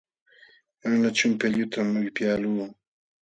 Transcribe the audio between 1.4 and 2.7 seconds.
allqutam wipyaaluu.